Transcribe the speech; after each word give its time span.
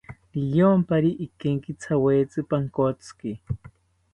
Riyompari 0.35 1.09
ikenkithawetzi 1.25 2.39
pankotziki 2.49 3.31